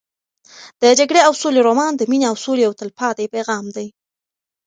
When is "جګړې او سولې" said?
0.99-1.59